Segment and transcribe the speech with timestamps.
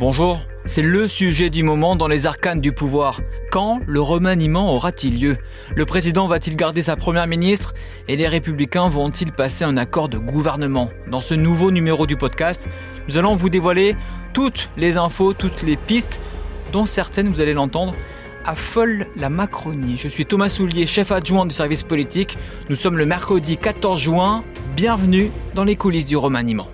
[0.00, 3.20] Bonjour, c'est le sujet du moment dans les arcanes du pouvoir.
[3.50, 5.36] Quand le remaniement aura-t-il lieu?
[5.74, 7.74] Le président va-t-il garder sa première ministre?
[8.06, 10.88] Et les républicains vont-ils passer un accord de gouvernement?
[11.10, 12.68] Dans ce nouveau numéro du podcast,
[13.08, 13.96] nous allons vous dévoiler
[14.34, 16.20] toutes les infos, toutes les pistes,
[16.70, 17.96] dont certaines, vous allez l'entendre,
[18.44, 19.96] affolent la Macronie.
[19.96, 22.38] Je suis Thomas Soulier, chef adjoint du service politique.
[22.68, 24.44] Nous sommes le mercredi 14 juin.
[24.76, 26.68] Bienvenue dans les coulisses du remaniement.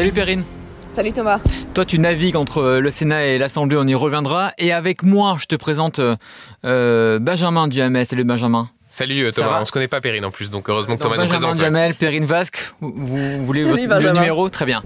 [0.00, 0.44] Salut Perrine.
[0.88, 1.40] Salut Thomas.
[1.74, 4.52] Toi, tu navigues entre euh, le Sénat et l'Assemblée, on y reviendra.
[4.56, 6.16] Et avec moi, je te présente euh,
[6.64, 8.06] euh, Benjamin Duhamel.
[8.06, 8.70] Salut Benjamin.
[8.92, 11.22] Salut euh, Thomas, on se connaît pas Perrine en plus, donc heureusement que Thomas nous
[11.22, 11.56] Benjamin présente.
[11.58, 14.82] Duhamel, Perrine Vasque, vous, vous voulez Salut, votre, le numéro Très bien.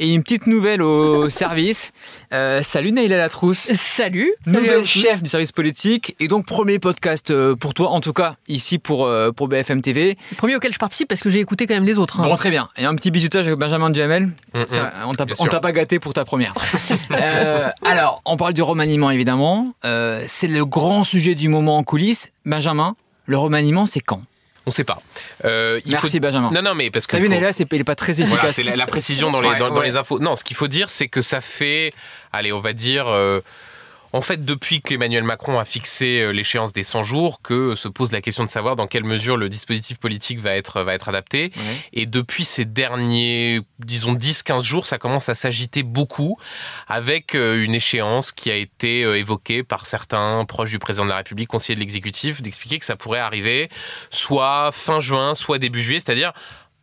[0.00, 1.92] Et une petite nouvelle au service.
[2.32, 3.72] Euh, salut Naïla Latrousse.
[3.76, 4.34] Salut.
[4.46, 8.34] Nouvelle chef du service politique et donc premier podcast euh, pour toi, en tout cas
[8.48, 10.18] ici pour, euh, pour BFM TV.
[10.36, 12.18] Premier auquel je participe parce que j'ai écouté quand même les autres.
[12.18, 12.24] hein.
[12.24, 12.68] Bon, très bien.
[12.76, 14.24] Et un petit bisutage avec Benjamin Duhamel.
[14.52, 14.66] Mm, mm.
[14.68, 14.92] Ça,
[15.38, 16.54] on t'a pas gâté pour ta première.
[17.10, 19.74] Euh, alors, on parle du remaniement évidemment.
[19.84, 22.30] Euh, c'est le grand sujet du moment en coulisses.
[22.44, 22.96] Benjamin,
[23.26, 24.22] le remaniement, c'est quand?
[24.66, 25.02] On sait pas.
[25.44, 26.50] Euh, il Merci faut- Benjamin.
[26.50, 27.12] Non, non, mais parce que.
[27.12, 28.54] T'as vu, faut- c'est il est pas très Voilà, efficace.
[28.56, 29.88] c'est la, la précision dans les, Ouais, dans, dans ouais.
[29.88, 30.18] les infos.
[30.20, 31.92] Non, ce qu'il faut dire, c'est que ça fait,
[32.32, 33.40] allez, on va dire, euh,
[34.14, 38.12] en fait, depuis qu'Emmanuel Macron a fixé euh, l'échéance des 100 jours, que se pose
[38.12, 41.50] la question de savoir dans quelle mesure le dispositif politique va être, va être adapté.
[41.92, 46.38] Et depuis ces derniers, disons, 10-15 jours, ça commence à s'agiter beaucoup
[46.86, 51.10] avec euh, une échéance qui a été euh, évoquée par certains proches du président de
[51.10, 53.68] la République, conseillers de l'exécutif, d'expliquer que ça pourrait arriver
[54.10, 56.32] soit fin juin, soit début juillet, c'est-à-dire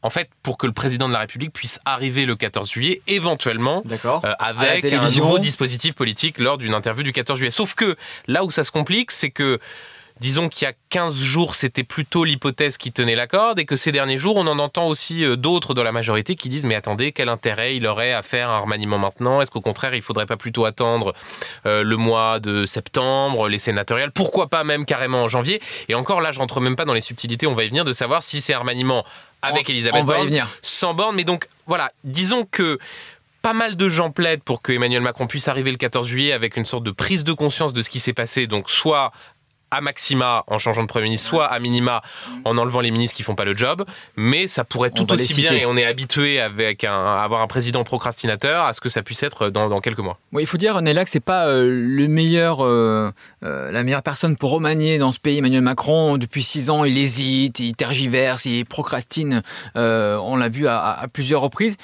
[0.03, 3.83] en fait pour que le président de la République puisse arriver le 14 juillet, éventuellement
[4.05, 7.52] euh, avec un nouveau dispositif politique lors d'une interview du 14 juillet.
[7.52, 7.95] Sauf que
[8.27, 9.59] là où ça se complique, c'est que
[10.22, 13.75] disons qu'il y a 15 jours, c'était plutôt l'hypothèse qui tenait la corde et que
[13.75, 16.75] ces derniers jours, on en entend aussi euh, d'autres dans la majorité qui disent mais
[16.75, 19.41] attendez, quel intérêt il aurait à faire un remaniement maintenant?
[19.41, 21.13] Est-ce qu'au contraire, il faudrait pas plutôt attendre
[21.66, 24.12] euh, le mois de septembre, les sénatoriales?
[24.12, 25.59] Pourquoi pas même carrément en janvier?
[25.90, 27.91] Et encore là, je rentre même pas dans les subtilités, on va y venir de
[27.94, 29.03] savoir si c'est un remaniement
[29.41, 30.47] avec On- Elisabeth on Borne, venir.
[30.62, 31.16] sans borne.
[31.16, 32.78] Mais donc, voilà, disons que
[33.41, 36.57] pas mal de gens plaident pour que Emmanuel Macron puisse arriver le 14 juillet avec
[36.57, 38.45] une sorte de prise de conscience de ce qui s'est passé.
[38.45, 39.12] Donc, soit
[39.71, 42.01] à maxima en changeant de Premier ministre, soit à minima
[42.45, 43.83] en enlevant les ministres qui font pas le job.
[44.15, 47.47] Mais ça pourrait tout aussi bien, et on est habitué avec un, à avoir un
[47.47, 50.19] président procrastinateur, à ce que ça puisse être dans, dans quelques mois.
[50.33, 53.11] Oui, il faut dire, Néla, que c'est pas euh, le meilleur, euh,
[53.43, 55.37] euh, la meilleure personne pour remanier dans ce pays.
[55.37, 59.41] Emmanuel Macron, depuis six ans, il hésite, il tergiverse, il procrastine.
[59.75, 61.77] On l'a vu à- à plusieurs reprises.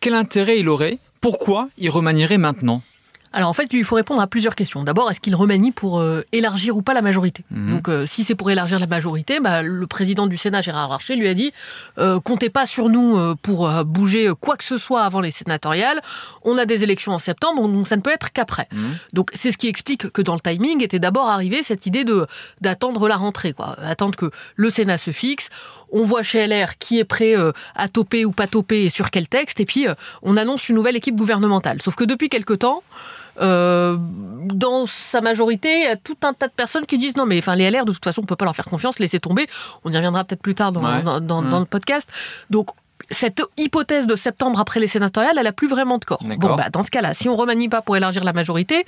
[0.00, 0.98] Quel intérêt il aurait?
[1.20, 2.82] Pourquoi il remanierait maintenant?
[3.32, 4.82] Alors en fait, il faut répondre à plusieurs questions.
[4.84, 7.70] D'abord, est-ce qu'il remanie pour euh, élargir ou pas la majorité Mhm.
[7.70, 11.16] Donc euh, si c'est pour élargir la majorité, bah, le président du Sénat, Gérard Larcher,
[11.16, 11.52] lui a dit
[11.98, 16.00] euh, comptez pas sur nous pour bouger quoi que ce soit avant les sénatoriales.
[16.42, 18.68] On a des élections en septembre, donc ça ne peut être qu'après.
[18.72, 18.96] Mhm.
[19.12, 22.26] Donc c'est ce qui explique que dans le timing était d'abord arrivé cette idée de
[22.60, 23.76] d'attendre la rentrée, quoi.
[23.82, 25.48] attendre que le Sénat se fixe.
[25.90, 27.34] On voit chez LR qui est prêt
[27.74, 29.86] à toper ou pas toper et sur quel texte, et puis
[30.22, 31.80] on annonce une nouvelle équipe gouvernementale.
[31.82, 32.82] Sauf que depuis quelque temps,
[33.40, 33.96] euh,
[34.52, 37.38] dans sa majorité, il y a tout un tas de personnes qui disent non, mais
[37.38, 39.46] enfin, les LR, de toute façon, on peut pas leur faire confiance, laissez tomber.
[39.84, 41.02] On y reviendra peut-être plus tard dans, Ouais.
[41.02, 41.50] dans, dans- Mm.
[41.50, 42.08] dans le podcast.
[42.50, 42.70] Donc,
[43.10, 46.22] cette hypothèse de septembre après les sénatoriales, elle a plus vraiment de corps.
[46.22, 48.84] Bon, bah, dans ce cas-là, si on remanie pas pour élargir la majorité,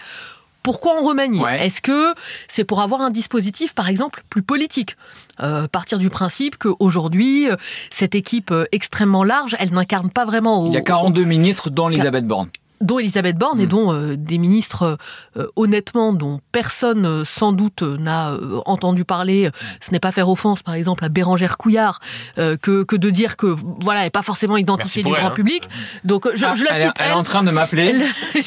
[0.62, 1.38] pourquoi on remanie?
[1.40, 1.64] Ouais.
[1.66, 2.12] Est-ce que
[2.46, 4.96] c'est pour avoir un dispositif, par exemple, plus politique?
[5.42, 7.56] Euh, Partir du principe qu'aujourd'hui, euh,
[7.90, 10.66] cette équipe extrêmement large, elle n'incarne pas vraiment.
[10.66, 12.48] Il y a au- 42 ministres, dont Elisabeth Borne.
[12.80, 13.68] Dont Elisabeth Borne et Mm.
[13.68, 14.96] dont euh, des ministres,
[15.36, 19.50] euh, honnêtement, dont personne euh, sans doute euh, n'a euh, entendu parler.
[19.80, 22.00] Ce n'est pas faire offense, par exemple, à Bérangère Couillard,
[22.38, 25.26] euh, que, que de dire que voilà, elle n'est pas forcément identifiée du elle, grand
[25.28, 25.30] hein.
[25.30, 25.68] public.
[26.04, 26.96] Donc je, Ah, je la elle, cite.
[27.00, 27.94] elle est en train de m'appeler.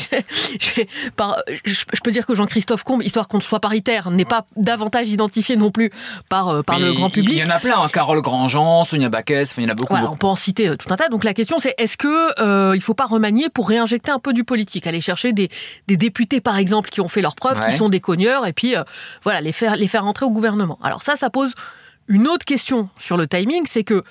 [1.65, 5.71] Je, peux dire que Jean-Christophe Combe, histoire qu'on soit paritaire, n'est pas davantage identifié non
[5.71, 5.91] plus
[6.30, 7.38] par, euh, par Mais le grand Il public.
[7.38, 7.75] y en a plein.
[7.81, 7.89] hein.
[7.91, 9.89] Carole Grandjean, Sonia Baquès, il y en a beaucoup.
[9.94, 10.15] Voilà, beaucoup.
[10.15, 11.09] on peut en citer euh, tout un tas.
[11.09, 14.33] Donc la question c'est est-ce que euh, il faut pas remanier pour réinjecter un peu
[14.33, 15.49] du politique, aller chercher des,
[15.87, 17.69] des députés par exemple qui ont fait leurs preuves, Ouais.
[17.69, 18.83] qui sont des cogneurs, et puis euh,
[19.23, 20.79] voilà les faire les faire rentrer au gouvernement.
[20.81, 21.53] Alors ça, ça pose
[22.07, 24.01] une autre question sur le timing, c'est que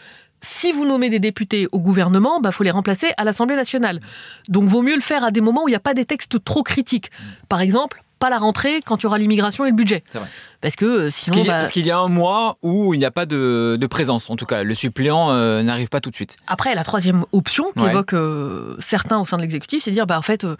[0.45, 4.01] si vous nommez des députés au gouvernement, bah faut les remplacer à l'Assemblée nationale.
[4.49, 6.43] Donc vaut mieux le faire à des moments où il n'y a pas des textes
[6.45, 7.11] trop critiques.
[7.49, 10.05] Par exemple, pas la rentrée quand il y aura l'immigration et le budget.
[10.09, 10.29] C'est vrai.
[10.61, 12.55] Parce que euh, Parce sinon, qu'il y, a- bah, parce qu'il y a un mois
[12.63, 14.63] où il n'y a pas de, de présence, en tout cas.
[14.63, 16.37] Le suppléant euh, n'arrive pas tout de suite.
[16.47, 17.89] Après, la troisième option Ouais.
[17.89, 20.55] qu'évoquent euh, certains au sein de l'exécutif, c'est de dire, bah, en fait, euh,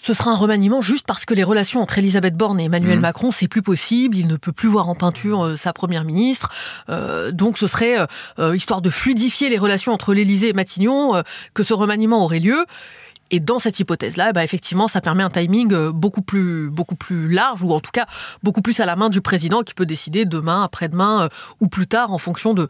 [0.00, 3.02] ce sera un remaniement juste parce que les relations entre Elisabeth Borne et Emmanuel mmh.
[3.02, 4.16] Macron, c'est plus possible.
[4.16, 6.48] Il ne peut plus voir en peinture euh, sa première ministre.
[6.88, 7.96] Euh, donc ce serait,
[8.38, 12.64] euh, histoire de fluidifier les relations entre l'Élysée et Matignon, que ce remaniement aurait lieu.
[13.30, 17.62] Et dans cette hypothèse-là, bah effectivement, ça permet un timing beaucoup plus, beaucoup plus large,
[17.62, 18.06] ou en tout cas
[18.42, 21.28] beaucoup plus à la main du président qui peut décider demain, après-demain
[21.60, 22.68] ou plus tard, en fonction de,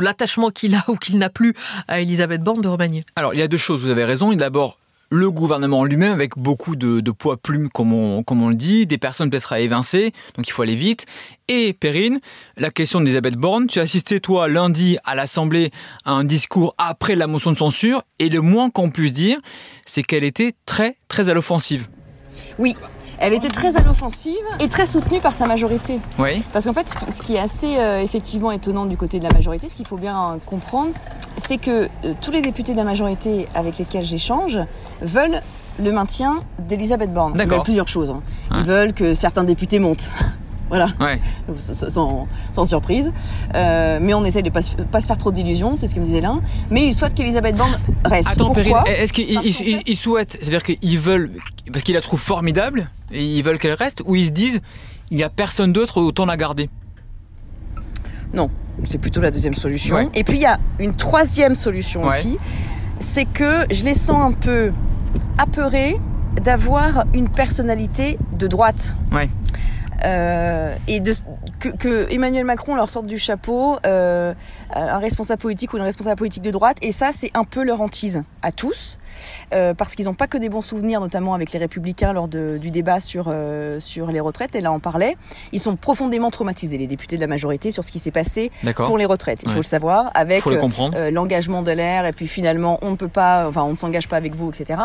[0.00, 1.54] l'attachement qu'il a ou qu'il n'a plus
[1.88, 3.04] à Elisabeth Borne de remanier.
[3.16, 4.32] Alors, il y a deux choses, vous avez raison.
[4.32, 4.78] D'abord,
[5.12, 9.52] le gouvernement lui-même avec beaucoup de, poids plumes, comme on, le dit, des personnes peut-être
[9.52, 11.04] à évincer, donc il faut aller vite.
[11.48, 12.18] Et Perrine,
[12.56, 15.70] la question d'Elisabeth Borne, tu as assisté toi lundi à l'Assemblée
[16.06, 19.38] à un discours après la motion de censure, et le moins qu'on puisse dire,
[19.84, 21.88] c'est qu'elle était très très à l'offensive.
[22.58, 22.74] Oui,
[23.22, 26.00] elle était très à l'offensive et très soutenue par sa majorité.
[26.18, 26.42] Oui.
[26.52, 29.68] Parce qu'en fait, ce qui, est assez euh, effectivement étonnant du côté de la majorité,
[29.68, 30.90] ce qu'il faut bien comprendre,
[31.36, 34.58] c'est que euh, tous les députés de la majorité avec lesquels j'échange
[35.00, 35.40] veulent
[35.82, 37.34] le maintien d'Elisabeth Borne.
[37.40, 38.10] Ils veulent plusieurs choses.
[38.10, 38.22] Hein.
[38.56, 40.10] Ils veulent que certains députés montent.
[40.72, 40.88] Voilà,
[41.58, 43.12] sans, surprise.
[43.54, 44.60] Euh, mais on essaie de pas,
[44.90, 46.40] pas se faire trop d'illusions, c'est ce que me disait l'un.
[46.70, 48.30] Mais ils souhaitent qu'Elisabeth Borne reste.
[48.30, 48.54] Attends,
[48.86, 51.32] est-ce qu'ils souhaitent, c'est-à-dire qu'ils veulent,
[51.70, 54.62] parce qu'ils la trouvent formidable, et ils veulent qu'elle reste, ou ils se disent,
[55.10, 56.70] il n'y a personne d'autre, autant la garder?
[58.32, 58.50] Non,
[58.84, 60.10] c'est plutôt la deuxième solution.
[60.14, 62.38] Et puis il y a une troisième solution aussi,
[62.98, 64.72] c'est que je les sens un peu
[65.36, 66.00] apeurés
[66.40, 68.96] d'avoir une personnalité de droite.
[69.12, 69.28] Ouais.
[70.04, 71.12] Euh, et de,
[71.60, 74.34] que, que, Emmanuel Macron leur sorte du chapeau euh,
[74.74, 76.78] un responsable politique ou une responsable politique de droite.
[76.82, 78.98] Et ça, c'est un peu leur hantise à tous.
[79.52, 82.58] Euh, parce qu'ils n'ont pas que des bons souvenirs, notamment avec les Républicains lors de,
[82.58, 85.16] du débat sur, euh, sur les retraites, et là on parlait.
[85.52, 88.98] Ils sont profondément traumatisés, les députés de la majorité, sur ce qui s'est passé pour
[88.98, 89.42] les retraites.
[89.44, 93.08] Il faut le savoir, avec euh, l'engagement de l'air, et puis finalement on ne peut
[93.08, 94.80] pas, enfin on ne s'engage pas avec vous, etc.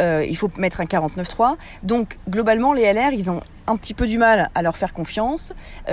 [0.00, 1.56] il faut mettre un 49-3.
[1.82, 5.52] Donc globalement, les LR, ils ont un petit peu du mal à leur faire confiance.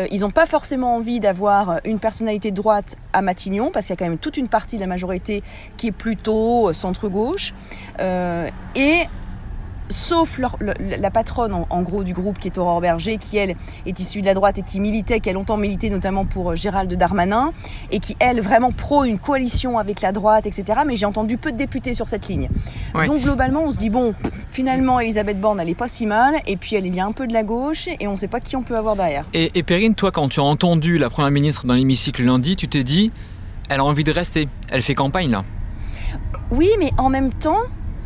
[0.10, 3.98] ils n'ont pas forcément envie d'avoir une personnalité de droite à Matignon, parce qu'il y
[3.98, 5.44] a quand même toute une partie de la majorité
[5.78, 7.54] qui est plutôt centre-gauche.
[8.00, 9.04] Euh, et
[9.90, 13.56] sauf la patronne en, gros du groupe qui est Aurore Berger, qui elle
[13.86, 16.56] est issue de la droite et qui militait, qui a longtemps milité notamment pour euh,
[16.56, 17.52] Gérald Darmanin,
[17.92, 20.82] et qui elle vraiment prône une coalition avec la droite, etc.
[20.86, 22.50] Mais j'ai entendu peu de députés sur cette ligne.
[23.06, 24.14] Donc globalement, on se dit bon,
[24.50, 27.28] finalement Elisabeth Borne elle est pas si mal, et puis elle est bien un peu
[27.28, 29.26] de la gauche, et on ne sait pas qui on peut avoir derrière.
[29.34, 32.68] Et, et Perrine, toi quand tu as entendu la première ministre dans l'hémicycle lundi, tu
[32.68, 33.12] t'es dit,
[33.70, 35.44] elle a envie de rester, elle fait campagne là.
[36.52, 37.62] Oui, mais en même temps,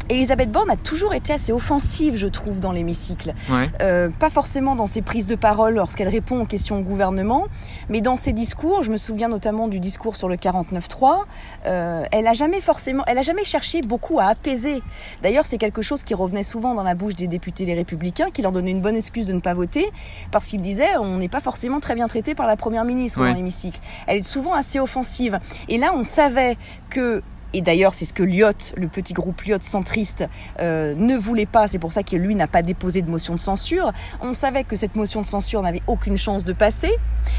[0.10, 3.34] Elisabeth Borne a toujours été assez offensive, je trouve, dans l'hémicycle.
[3.82, 7.48] Euh, pas forcément dans ses prises de parole lorsqu'elle répond aux questions au gouvernement,
[7.90, 8.82] mais dans ses discours.
[8.82, 11.26] Je me souviens notamment du discours sur le 49.3.
[11.68, 14.82] Euh, elle a jamais forcément, elle a jamais cherché beaucoup à apaiser.
[15.22, 18.42] D'ailleurs, c'est quelque chose qui revenait souvent dans la bouche des députés les Républicains, qui
[18.42, 19.86] leur donnaient une bonne excuse de ne pas voter,
[20.32, 23.32] parce qu'ils disaient on n'est pas forcément très bien traité par la première ministre dans
[23.32, 23.80] l'hémicycle.
[24.08, 25.40] Elle est souvent assez offensive.
[25.68, 26.58] Et là, on savait
[26.90, 27.22] que
[27.54, 30.28] et d'ailleurs, c'est ce que Lyot, le petit groupe Lyot centriste,
[30.60, 31.68] euh, ne voulait pas.
[31.68, 33.92] C'est pour ça que lui n'a pas déposé de motion de censure.
[34.22, 36.92] On savait que cette motion de censure n'avait aucune chance de passer.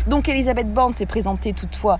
[0.09, 1.99] Donc Elisabeth Borne s'est présentée toutefois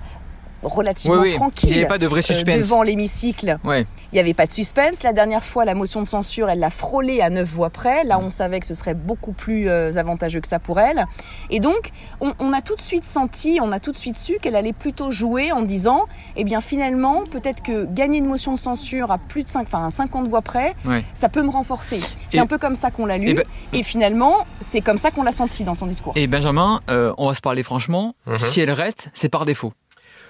[0.63, 1.69] relativement tranquille.
[1.69, 2.55] Il n'y avait pas de vrai euh, suspense.
[2.55, 3.57] devant l'hémicycle.
[3.65, 5.03] Il n'y avait pas de suspense.
[5.03, 8.03] La dernière fois, la motion de censure, elle l'a frôlée à neuf voix près.
[8.03, 11.05] Là, on savait que ce serait beaucoup plus euh, avantageux que ça pour elle.
[11.49, 14.55] Et donc, on, a tout de suite senti, on a tout de suite su qu'elle
[14.55, 19.11] allait plutôt jouer en disant, eh bien, finalement, peut-être que gagner une motion de censure
[19.11, 20.75] à plus de 5, enfin, à 50 voix près,
[21.13, 21.99] ça peut me renforcer.
[22.29, 23.33] C'est un peu comme ça qu'on l'a lu.
[23.33, 26.13] Ben, et, finalement, c'est comme ça qu'on l'a senti dans son discours.
[26.15, 28.15] Et Benjamin, euh, on va se parler franchement.
[28.25, 28.37] Mhm.
[28.37, 29.73] Si elle reste, c'est par défaut.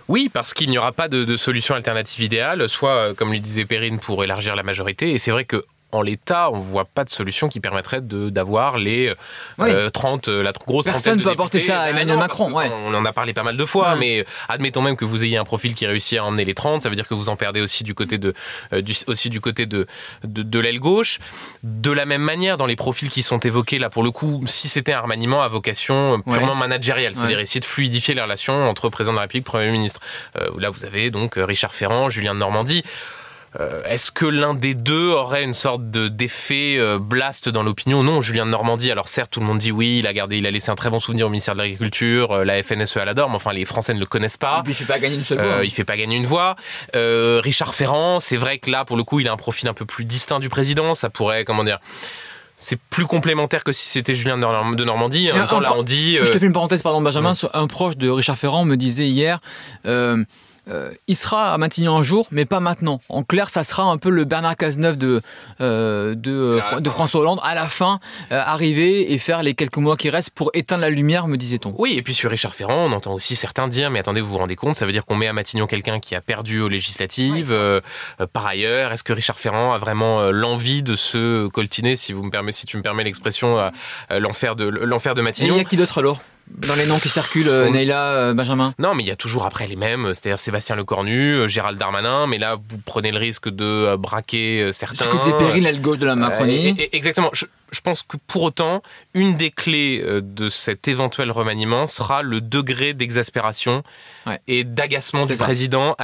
[0.08, 3.66] Oui, parce qu'il n'y aura pas de, solution alternative idéale, soit, euh, comme le disait
[3.66, 5.12] Perrine, pour élargir la majorité.
[5.12, 8.78] Et c'est vrai que en l'état, on ne voit pas de solution qui permettrait d'avoir
[8.78, 9.14] les
[9.94, 12.54] 30, euh, euh, la grosse Personne ne peut apporter ça à Emmanuel Macron.
[12.54, 15.44] On en a parlé pas mal de fois, mais admettons même que vous ayez un
[15.44, 17.84] profil qui réussit à emmener les 30, ça veut dire que vous en perdez aussi
[17.84, 18.34] du côté de,
[18.74, 19.88] euh, du, aussi du côté de,
[20.24, 21.20] de, l'aile gauche.
[21.64, 24.68] De la même manière, dans les profils qui sont évoqués, là pour le coup, si
[24.68, 29.14] c'était un remaniement à vocation purement managériale, c'est-à-dire essayer de fluidifier les relations entre président
[29.14, 30.00] de la République et Premier ministre.
[30.58, 32.84] là, vous avez donc Richard Ferrand, Julien de Normandie.
[33.60, 38.22] Euh, est-ce que l'un des deux aurait une sorte d'effet euh, blast dans l'opinion Non,
[38.22, 38.92] Julien de Normandie.
[38.92, 40.90] Alors certes, tout le monde dit oui, il a gardé, il a laissé un très
[40.90, 43.94] bon souvenir au ministère de l'Agriculture, euh, la FNSE à l'adore, mais enfin les Français
[43.94, 44.64] ne le connaissent pas.
[44.66, 45.66] il fait pas gagner une seule voix.
[45.66, 46.56] il fait pas gagner une voix.
[46.94, 49.86] Richard Ferrand, c'est vrai que là, pour le coup, il a un profil un peu
[49.86, 50.96] plus distinct du président.
[50.96, 51.80] Ça pourrait, comment dire
[52.62, 55.32] c'est plus complémentaire que si c'était Julien de Normandie.
[55.32, 56.18] En même temps, là, on dit.
[56.18, 57.34] Je te fais une parenthèse, pardon, Benjamin.
[57.54, 59.40] Un proche de Richard Ferrand me disait hier
[59.88, 60.24] euh,
[61.08, 63.02] il sera à Matignon un jour, mais pas maintenant.
[63.10, 65.22] En clair, ça sera un peu le Bernard Cazeneuve de,
[65.60, 68.00] euh, de, de François Hollande à la fin,
[68.32, 71.74] euh, arriver et faire les quelques mois qui restent pour éteindre la lumière, me disait-on.
[71.78, 74.38] Oui, et puis sur Richard Ferrand, on entend aussi certains dire, mais attendez, vous vous
[74.38, 77.56] rendez compte, ça veut dire qu'on met à Matignon quelqu'un qui a perdu aux législatives.
[78.34, 82.52] par ailleurs, est-ce que Richard Ferrand a vraiment l'envie de se coltiner, si, vous me
[82.52, 83.72] si tu me permets l'expression,
[84.10, 85.54] l'enfer de, l'enfer de Matignon?
[85.54, 86.22] Et il y a qui d'autre alors?
[86.58, 89.46] Dans les noms qui circulent, euh, Neila, euh, Benjamin Non, mais il y a toujours
[89.46, 93.50] après les mêmes, c'est-à-dire Sébastien Lecornu, euh, Gérald Darmanin, mais là, vous prenez le risque
[93.50, 95.06] de braquer certains.
[95.06, 96.76] Ce que péril à gauche de la Macronie.
[96.92, 97.46] exactement je
[97.80, 98.82] pense que pour autant,
[99.14, 103.84] une des clés euh, de cet éventuel remaniement sera le degré d'exaspération
[104.48, 105.96] et d'agacement du président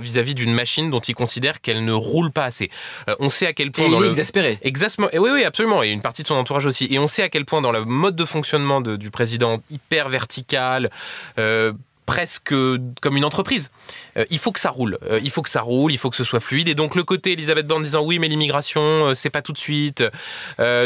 [0.00, 2.70] vis-à-vis d'une machine dont il considère qu'elle ne roule pas assez.
[3.08, 3.84] Euh, on sait à quel point...
[3.84, 4.10] Et dans il est le...
[4.12, 4.58] exaspéré.
[4.62, 5.08] Exactement.
[5.12, 5.82] Et oui, oui, absolument.
[5.82, 6.88] Et une partie de son entourage aussi.
[6.90, 10.90] Et on sait à quel point dans le mode de fonctionnement du président hyper vertical,
[11.38, 11.72] euh,
[12.06, 12.54] presque
[13.00, 13.70] comme une entreprise.
[14.16, 14.98] Euh, il faut que ça roule.
[15.08, 16.68] Euh, il faut que ça roule, il faut que ce soit fluide.
[16.68, 19.58] Et donc le côté Elisabeth Borne disant oui, mais l'immigration, euh, c'est pas tout de
[19.58, 20.02] suite.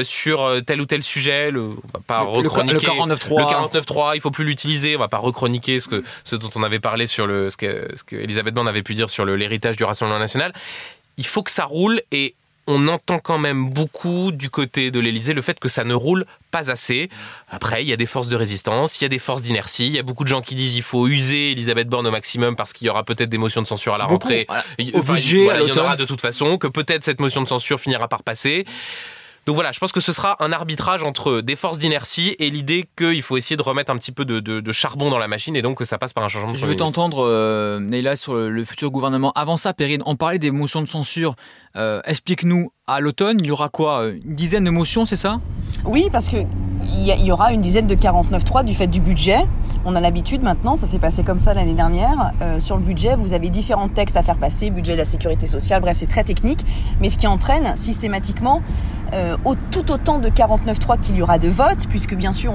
[0.02, 2.74] sur tel ou tel sujet, le, on va pas rechroniquer.
[2.74, 4.12] Le 49.3.
[4.14, 4.96] il faut plus l'utiliser.
[4.96, 7.88] On va pas rechroniquer ce, que, ce dont on avait parlé sur le, ce que,
[7.94, 10.52] ce que Elisabeth Borne avait pu dire sur l'héritage du Rassemblement national.
[11.16, 12.34] Il faut que ça roule et
[12.66, 16.24] on entend quand même beaucoup du côté de l'Elysée le fait que ça ne roule
[16.50, 17.10] pas assez.
[17.48, 19.94] Après, il y a des forces de résistance, il y a des forces d'inertie, il
[19.94, 22.72] y a beaucoup de gens qui disent il faut user Elisabeth Borne au maximum parce
[22.72, 24.46] qu'il y aura peut-être des motions de censure à la rentrée.
[24.94, 27.80] Au budget, il y en aura de toute façon, que peut-être cette motion de censure
[27.80, 28.64] finira par passer.
[29.46, 32.86] Donc voilà, je pense que ce sera un arbitrage entre des forces d'inertie et l'idée
[32.96, 35.78] qu'il faut essayer de remettre un petit peu de, charbon dans la machine et donc
[35.78, 38.90] que ça passe par un changement de Je veux t'entendre, euh, Neila, sur le futur
[38.90, 39.32] gouvernement.
[39.32, 41.36] Avant ça, Perrine, on parlait des motions de censure.
[41.76, 44.06] Euh, explique-nous, à l'automne, il y aura quoi?
[44.06, 45.40] Une dizaine de motions, c'est ça?
[45.84, 46.38] Oui, parce que
[46.92, 49.46] il y, aura une dizaine de 49.3 du fait du budget.
[49.84, 52.32] On a l'habitude maintenant, ça s'est passé comme ça l'année dernière.
[52.42, 55.46] Euh, sur le budget, vous avez différents textes à faire passer, budget de la sécurité
[55.46, 56.64] sociale, bref, c'est très technique.
[57.00, 58.62] Mais ce qui entraîne systématiquement
[59.12, 59.36] euh,
[59.70, 62.52] tout autant de 49.3 qu'il y aura de votes, puisque bien sûr,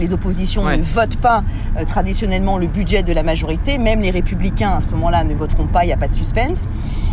[0.00, 1.42] les oppositions ne votent pas
[1.76, 3.78] euh, traditionnellement le budget de la majorité.
[3.78, 6.64] Même les républicains, à ce moment-là, ne voteront pas, il n'y a pas de suspense.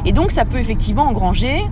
[0.06, 1.64] Et donc, ça peut effectivement engranger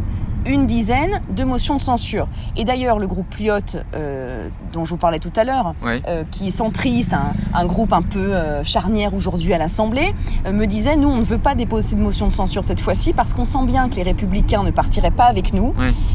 [0.45, 2.27] une dizaine de motions de censure.
[2.57, 3.59] Et d'ailleurs, le groupe Pliot,
[3.95, 7.15] euh, dont je vous parlais tout à l'heure, euh, qui est centriste,
[7.53, 10.13] un, groupe un peu euh, charnière aujourd'hui à l'Assemblée,
[10.51, 13.33] me disait, nous, on ne veut pas déposer de motion de censure cette fois-ci parce
[13.33, 15.73] qu'on sent bien que les républicains ne partiraient pas avec nous.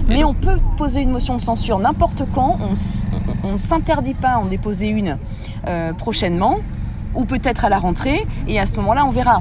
[0.08, 2.58] Mais on peut poser une motion de censure n'importe quand,
[3.42, 5.18] on ne s'interdit pas en déposer une
[5.96, 6.58] prochainement
[7.14, 9.40] ou peut-être à la rentrée, et à ce moment-là, on verra.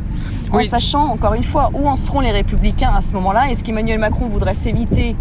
[0.52, 3.50] En sachant, encore une fois, où en seront les républicains à ce moment-là.
[3.50, 5.16] Est-ce qu'Emmanuel Macron voudrait s'éviter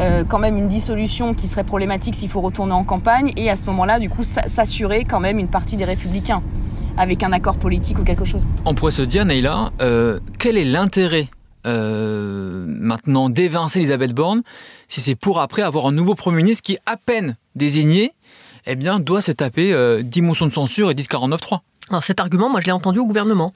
[0.00, 3.56] euh, quand même une dissolution qui serait problématique s'il faut retourner en campagne, et à
[3.56, 6.42] ce moment-là, du coup, s'assurer quand même une partie des républicains
[6.96, 8.46] avec un accord politique ou quelque chose?
[8.64, 11.28] On pourrait se dire, Neila, euh, quel est l'intérêt
[11.64, 14.42] euh, maintenant d'évincer Elisabeth Borne
[14.88, 18.10] si c'est pour après avoir un nouveau Premier ministre qui, à peine désigné,
[18.66, 22.48] eh bien, doit se taper 10 motions de censure et 10 49-3 alors cet argument,
[22.48, 23.52] moi je l'ai entendu au gouvernement.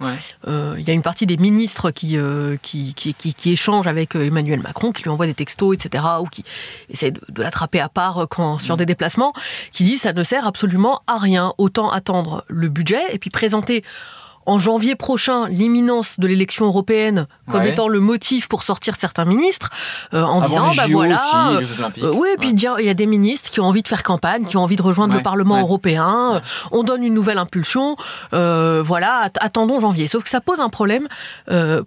[0.46, 4.26] Euh, il y a une partie des ministres qui, euh, qui, qui, échangent avec euh,
[4.26, 6.44] Emmanuel Macron, qui lui envoient des textos, etc., ou qui
[6.90, 8.78] essaient de, l'attraper à part quand, sur mm.
[8.78, 9.32] des déplacements,
[9.72, 11.52] qui disent ça ne sert absolument à rien.
[11.56, 13.84] Autant attendre le budget et puis présenter
[14.46, 19.70] en janvier prochain l'imminence de l'élection européenne comme étant le motif pour sortir certains ministres,
[20.14, 21.20] euh, en disant bah voilà,
[22.02, 24.44] euh, oui, et puis il y a des ministres qui ont envie de faire campagne,
[24.44, 27.96] qui ont envie de rejoindre le Parlement européen, on donne une nouvelle impulsion,
[28.34, 30.06] euh, voilà, attendons janvier.
[30.06, 31.08] Sauf que ça pose un problème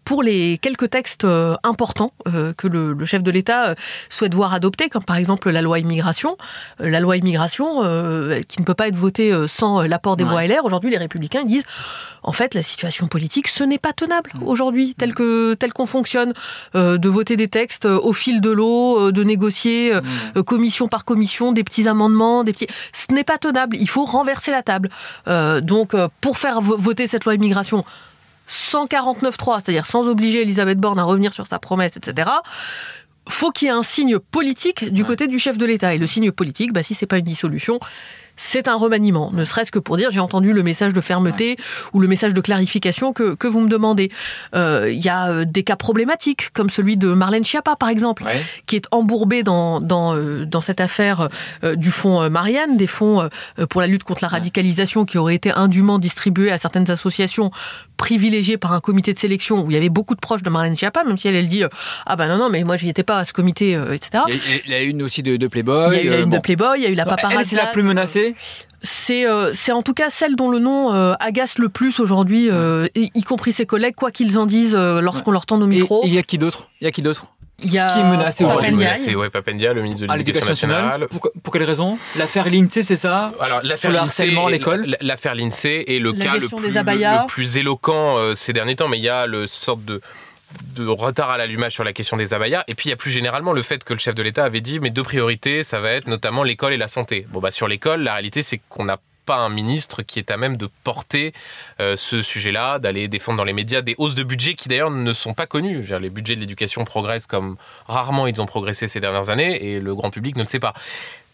[0.06, 1.28] pour les quelques textes
[1.64, 3.76] importants que le, chef de l'État
[4.10, 6.38] souhaite voir adopter, comme par exemple la loi immigration,
[6.80, 7.80] la loi immigration
[8.48, 10.64] qui ne peut pas être votée sans l'apport des voix LR.
[10.66, 11.66] Aujourd'hui, les Républicains disent
[12.24, 16.34] en fait, la situation politique, ce n'est pas tenable aujourd'hui, tel que tel qu'on fonctionne,
[16.76, 19.94] euh, de voter des textes euh, au fil de l'eau, euh, de négocier
[20.46, 22.68] commission par commission, des petits amendements, des petits.
[22.94, 23.76] Ce n'est pas tenable.
[23.78, 24.90] Il faut renverser la table.
[25.62, 27.84] donc, pour faire voter cette loi immigration.
[28.48, 32.32] 149.3, c'est-à-dire sans obliger Elisabeth Borne à revenir sur sa promesse, etc
[33.30, 35.94] faut qu'il y ait un signe politique du côté du chef de l'État.
[35.94, 37.80] Et le signe politique, bah, si c'est pas une dissolution,
[38.40, 41.58] c'est un remaniement, ne serait-ce que pour dire j'ai entendu le message de fermeté
[41.94, 44.12] ou le message de clarification que, que vous me demandez.
[44.56, 48.24] Euh, il y a euh, des cas problématiques, comme celui de Marlène Schiappa, par exemple,
[48.66, 51.28] qui est embourbée dans, dans, euh, dans cette affaire
[51.76, 53.28] du fonds Marianne, des fonds
[53.70, 57.52] pour la lutte contre la radicalisation qui auraient été indûment distribués à certaines associations
[58.00, 60.76] privilégié par un comité de sélection où il y avait beaucoup de proches de Marlène
[60.76, 61.64] Schiappa, même si elle, elle dit
[62.06, 64.24] ah ben non non mais moi j'y étais pas à ce comité, etc.
[64.66, 65.98] Il y, a, une aussi de, Playboy.
[65.98, 67.38] Il y a eu une de Playboy, il y a eu la paparazzi.
[67.38, 68.36] Elle c'est la plus menacée
[68.82, 70.90] c'est en tout cas celle dont le nom
[71.20, 72.50] agace le plus aujourd'hui,
[72.96, 76.02] y, compris ses collègues, quoi qu'ils en disent lorsqu'on leur tend au micro.
[76.06, 76.70] Il y a qui d'autre?
[76.80, 77.28] Il y a qui d'autre?
[77.64, 78.46] Il y a qui est menacé
[78.98, 81.08] C'est ouais, Papendia, le ministre de l'Éducation nationale.
[81.08, 81.98] Pour, pour, quelle raison?
[82.18, 83.32] L'affaire l'INSEE, c'est ça?
[83.40, 84.98] Alors, l'affaire l'INSEE, à l'école?
[85.02, 88.98] L'affaire l'INSEE est le cas le plus, le, plus, éloquent euh, ces derniers temps, mais
[88.98, 90.02] il y a le sorte de
[90.76, 92.64] de retard à l'allumage sur la question des abayas.
[92.68, 94.62] Et puis il y a plus généralement le fait que le chef de l'État avait
[94.62, 97.28] dit mes deux priorités, ça va être notamment l'école et la santé.
[97.32, 98.98] Bon bah sur l'école, la réalité c'est qu'on n'a
[99.30, 101.34] pas un ministre qui est à même de porter
[101.80, 105.14] euh, ce sujet-là, d'aller défendre dans les médias des hausses de budget qui d'ailleurs ne
[105.14, 105.86] sont pas connues.
[106.02, 107.56] Les budgets de l'éducation progressent comme
[107.88, 110.74] rarement ils ont progressé ces dernières années et le grand public ne le sait pas.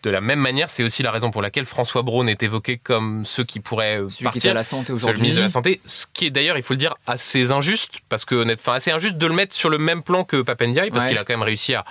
[0.04, 3.26] De la même manière, c'est aussi la raison pour laquelle François Braun est évoqué comme
[3.26, 4.42] ceux qui pourraient euh, partir.
[4.42, 5.18] Qui à la santé aujourd'hui.
[5.18, 8.02] Le ministre de la Santé, ce qui est d'ailleurs, il faut le dire, assez injuste,
[8.10, 11.06] parce que, enfin, assez injuste de le mettre sur le même plan que Papendiaï, parce
[11.06, 11.86] qu'il a quand même réussi à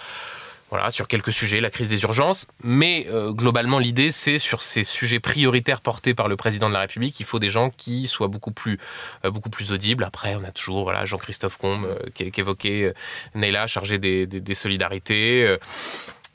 [0.75, 2.49] voilà, sur quelques sujets, la crise des urgences.
[2.65, 6.81] Mais euh, globalement, l'idée, c'est sur ces sujets prioritaires portés par le président de la
[6.81, 8.81] République, il faut des gens qui soient beaucoup plus,
[9.25, 9.31] euh,
[9.71, 10.03] audibles.
[10.03, 12.93] Après, on a toujours voilà, Jean-Christophe Combe euh, qui, qui, évoquait
[13.37, 15.57] Neila, chargé des, des, des solidarités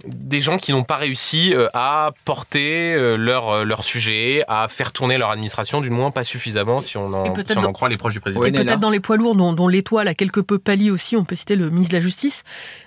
[0.05, 4.67] des gens qui n'ont pas réussi euh, à porter euh, leur, euh, leur sujet, à
[4.69, 8.13] faire tourner leur administration, du moins pas suffisamment si on en, en croit les proches
[8.13, 8.45] du président.
[8.45, 11.35] Et peut-être dans les poids lourds dont, l'étoile a quelque peu pâli aussi, on peut
[11.35, 12.43] citer le ministre de la Justice,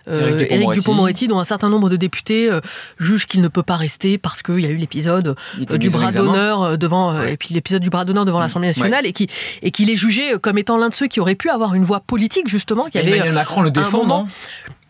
[0.07, 2.50] Éric Dupont-Moretti, dont un certain nombre de députés
[2.99, 6.78] jugent qu'il ne peut pas rester parce qu'il y a eu l'épisode du bras d'honneur
[6.78, 9.28] devant, et puis l'épisode du bras d'honneur devant l'Assemblée nationale, et qui
[9.62, 12.00] et qu'il est jugé comme étant l'un de ceux qui aurait pu avoir une voix
[12.00, 12.87] politique justement.
[12.87, 14.26] Qui avait Emmanuel Macron le défend, non?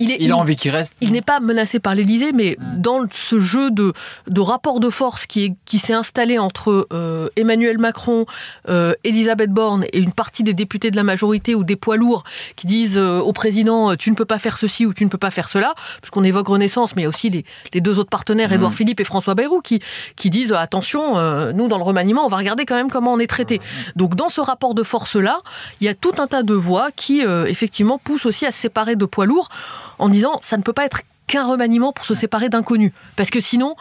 [0.02, 0.96] Il, a envie qu'il reste.
[1.00, 3.92] Il n'est pas menacé par l'Élysée, mais dans ce jeu de,
[4.28, 8.26] de rapport de force qui, qui s'est installé entre euh, Emmanuel Macron,
[8.68, 12.24] euh, Elisabeth Borne et une partie des députés de la majorité ou des poids lourds
[12.56, 15.18] qui disent euh, au président tu ne peux pas faire ceci ou tu ne peux
[15.18, 18.10] pas faire cela, puisqu'on évoque Renaissance, mais il y a aussi les, les deux autres
[18.10, 18.54] partenaires, mmh.
[18.54, 19.80] Édouard Philippe et François Bayrou, qui,
[20.16, 21.14] qui disent attention,
[21.52, 23.60] nous dans le remaniement, on va regarder quand même comment on est traité.
[23.96, 25.38] Donc dans ce rapport de force-là,
[25.80, 28.96] il y a tout un tas de voix qui effectivement poussent aussi à se séparer
[28.96, 29.48] de poids lourds
[29.98, 32.92] en disant ça ne peut pas être qu'un remaniement pour se séparer d'inconnus.
[33.16, 33.76] Parce que sinon,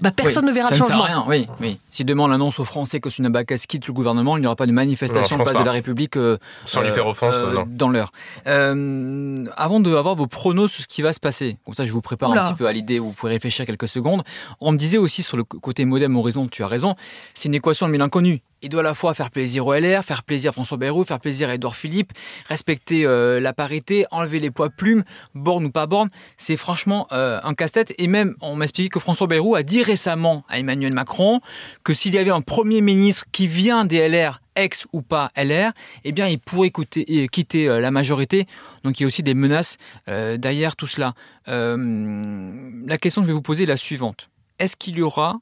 [0.00, 1.02] bah, personne ne verra le changement.
[1.02, 1.78] rien, oui, oui.
[1.90, 4.66] Si demain on annonce aux Français que Sunabaka quitte le gouvernement, il n'y aura pas
[4.66, 8.10] de manifestation de place de la République euh, Sans lui faire offense, euh, dans l'heure.
[8.46, 11.92] Euh, avant de avoir vos pronos sur ce qui va se passer, comme ça je
[11.92, 14.24] vous prépare un petit peu à l'idée, vous pouvez réfléchir quelques secondes.
[14.60, 16.96] On me disait aussi sur le côté modem horizon, tu as raison,
[17.34, 20.02] c'est une équation de mille inconnus il doit à la fois faire plaisir au LR,
[20.04, 22.12] faire plaisir à François Bayrou, faire plaisir à Edouard Philippe,
[22.48, 26.08] respecter euh, la parité, enlever les poids plumes, borne ou pas borne.
[26.38, 27.94] C'est franchement euh, un casse-tête.
[27.98, 31.40] Et même, on m'a expliqué que François Bayrou a dit récemment à Emmanuel Macron
[31.84, 35.72] que s'il y avait un Premier ministre qui vient des LR, ex ou pas LR,
[36.04, 38.46] eh bien, il pourrait quitter euh, la majorité.
[38.82, 41.12] Donc, il y a aussi des menaces derrière tout cela.
[41.46, 44.30] la question que je vais vous poser est la suivante.
[44.58, 45.40] Est-ce qu'il y aura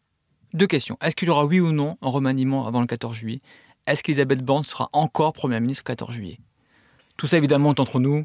[0.55, 0.99] deux questions.
[1.01, 3.41] Est-ce qu'il y aura oui ou non un remaniement avant le 14 juillet?
[3.87, 6.39] Est-ce qu'Elisabeth Borne sera encore Première ministre le 14 juillet?
[7.17, 8.25] Tout ça, évidemment, entre nous.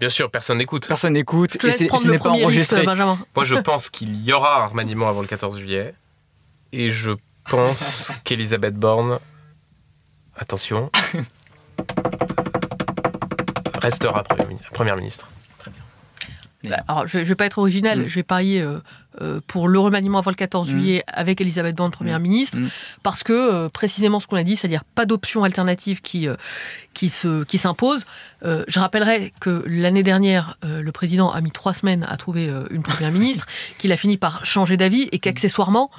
[0.00, 0.86] Bien sûr, personne n'écoute.
[0.86, 1.62] Personne n'écoute.
[1.64, 2.84] Et ce n'est pas enregistré.
[2.84, 5.94] Moi, je pense qu'il y aura un remaniement avant le 14 juillet.
[6.72, 7.12] Et je
[7.48, 9.18] pense qu'Elisabeth Borne,
[10.36, 10.90] attention,
[13.80, 14.22] restera
[14.72, 15.28] Première ministre.
[15.58, 16.76] Très bien.
[16.88, 18.08] Alors, je ne vais pas être original, mm.
[18.08, 18.80] je vais parier euh,
[19.46, 20.70] pour le remaniement avant le 14 mm.
[20.70, 22.22] juillet avec Elisabeth Borne, Première mm.
[22.22, 22.68] ministre, mm.
[23.02, 26.34] parce que euh, précisément ce qu'on a dit, c'est-à-dire pas d'option alternative qui, euh,
[26.96, 28.04] qui, se, qui s'impose.
[28.42, 33.12] je rappellerai que l'année dernière, le président a mis trois semaines à trouver une Première
[33.12, 33.46] ministre,
[33.78, 35.90] qu'il a fini par changer d'avis et qu'accessoirement,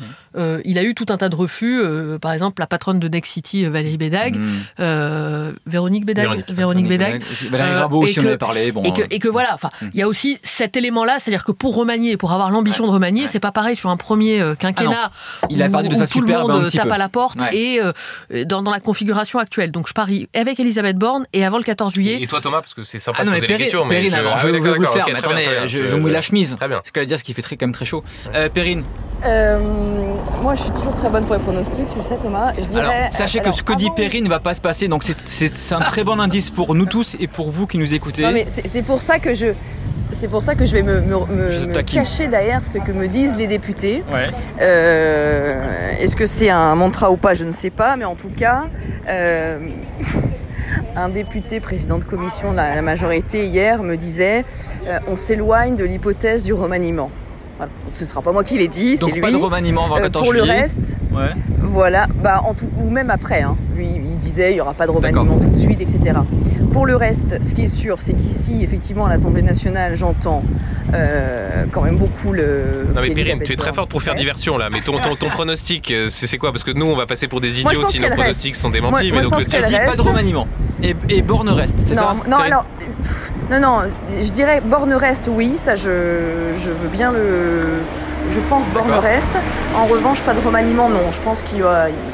[0.65, 1.81] il a eu tout un tas de refus.
[2.21, 4.37] par exemple, la patronne de Next City, Valérie Bédag,
[5.65, 7.21] Véronique Bédag, Véronique, Bédag.
[7.51, 8.71] Valérie Rabault aussi, on avait parlé.
[8.71, 11.51] Bon, et, que, et, que, voilà, enfin, il y a aussi cet élément-là, c'est-à-dire que
[11.51, 15.11] pour remanier, pour avoir l'ambition de remanier, c'est pas pareil sur un premier euh, quinquennat.
[15.11, 18.45] Ah il a parlé de sa tout le monde tape à la porte et euh,
[18.45, 19.71] dans, la configuration actuelle.
[19.71, 22.19] Donc je parie avec Elisabeth Borne et avant le 14 juillet.
[22.21, 23.85] Et toi Thomas, parce que c'est sympa ah de poser les questions.
[23.85, 25.05] Mais Perrine, je, je vais vous le faire.
[25.07, 26.55] mais attendez, je, mouille la chemise.
[26.55, 26.79] Très bien.
[26.83, 28.03] C'est ce qu'elle dire, ce qui fait très, quand même très chaud.
[28.33, 28.83] Euh, Perrine.
[30.41, 32.53] moi, je suis toujours très bonne pour les pronostics, tu le sais, Thomas.
[32.57, 35.73] Je dirais, sachez que ce que dit Perrine ne va pas se passer, donc c'est
[35.73, 38.21] un très bon indice pour nous tous et pour vous qui nous écoutez.
[38.21, 39.53] Non, mais c'est pour ça que je,
[40.13, 44.03] c'est pour ça que je vais me, cacher derrière ce que me disent les députés.
[44.61, 48.31] Euh, est-ce que c'est un mantra ou pas Je ne sais pas, mais en tout
[48.35, 48.67] cas,
[49.09, 49.59] euh,
[50.95, 54.45] un député président de commission de la, majorité hier me disait
[54.87, 57.11] euh, on s'éloigne de l'hypothèse du remaniement.
[57.57, 57.71] Voilà.
[57.85, 59.21] Donc ce sera pas moi qui l'ai dit, c'est lui.
[59.21, 60.97] Pas de remaniement avant 14 Pour le reste,
[61.59, 63.41] Voilà, bah, en tout, ou même après.
[63.41, 63.57] Hein.
[63.75, 66.19] Lui, il disait il n'y aura pas de remaniement tout de suite, etc.
[66.77, 70.43] Pour le reste, ce qui est sûr, c'est qu'ici, effectivement, à l'Assemblée nationale, j'entends
[70.93, 72.85] euh, quand même beaucoup le.
[72.95, 75.29] Non, mais Perrine, tu es très forte pour faire diversion là, mais ton, ton, ton
[75.29, 76.51] pronostic, euh, c'est quoi?
[76.51, 79.21] Parce que nous, on va passer pour des idiots si nos pronostics sont démentis, moi,
[79.23, 80.47] mais donc le dit pas de remaniement.
[80.83, 82.67] Et, et Borne reste, c'est ça Non, alors.
[83.49, 83.77] non, non,
[84.21, 87.79] je dirais Borne reste, oui, ça je, je veux bien le
[88.29, 89.33] je pense Borne reste.
[89.75, 91.11] En revanche, pas de remaniement, non.
[91.11, 91.63] Je pense qu'il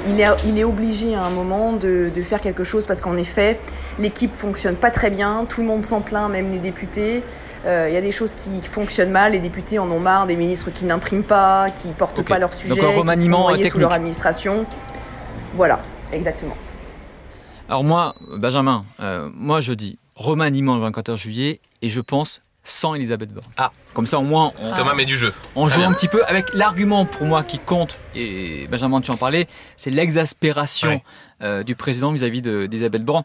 [0.08, 3.18] il est, il est obligé à un moment de, de faire quelque chose parce qu'en
[3.18, 3.60] effet,
[4.00, 5.46] l'équipe fonctionne pas très bien.
[5.48, 7.24] Tout le monde s'en plaint, même les députés.
[7.66, 9.32] Euh, il y a des choses qui fonctionnent mal.
[9.34, 10.28] Les députés en ont marre.
[10.28, 13.70] Des ministres qui n'impriment pas, qui portent pas leur sujet, Donc, un remaniement qui sont
[13.72, 14.66] sous leur administration.
[15.56, 15.80] Voilà,
[16.12, 16.56] exactement.
[17.70, 22.96] Alors moi, Benjamin, euh, moi je dis remaniement le 24 juillet et je pense sans
[22.96, 23.52] Elisabeth Borne.
[23.58, 23.72] Ah.
[23.94, 25.34] Comme ça, au moins, on, Thomas met du jeu.
[25.56, 29.18] On joue un petit peu avec l'argument pour moi qui compte, et Benjamin, tu en
[29.18, 29.48] parlais,
[29.78, 31.02] c'est l'exaspération
[31.42, 33.24] euh, du président vis-à-vis d'Elisabeth Borne.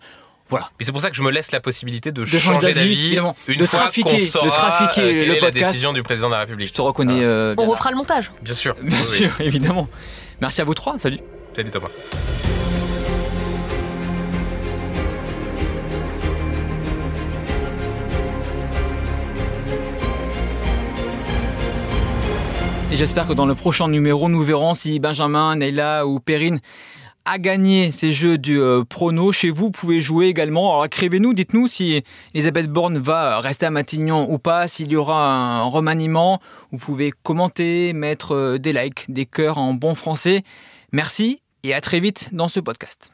[0.48, 0.70] Voilà.
[0.80, 3.90] Et c'est pour ça que je me laisse la possibilité de, changer d'avis une fois
[4.02, 6.68] qu'on saura de trafiquer euh, quelle est la décision du président de la République.
[6.68, 7.22] Je te reconnais.
[7.22, 8.30] Euh, on refera le montage.
[8.42, 8.74] Bien sûr.
[8.82, 9.88] Bien sûr, évidemment.
[10.40, 10.98] Merci à vous trois.
[10.98, 11.20] Salut.
[11.54, 11.88] Salut Thomas.
[22.90, 26.60] Et j'espère que dans le prochain numéro, nous verrons si Benjamin, Neila ou Perrine
[27.26, 29.30] a gagné ces jeux du euh, prono.
[29.30, 30.72] Chez vous, vous pouvez jouer également.
[30.72, 35.60] Alors écrivez-nous, dites-nous si Elisabeth Borne va rester à Matignon ou pas, s'il y aura
[35.60, 36.40] un remaniement.
[36.72, 40.42] Vous pouvez commenter, mettre euh, des likes, des cœurs en bon français.
[40.92, 43.12] Merci et à très vite dans ce podcast.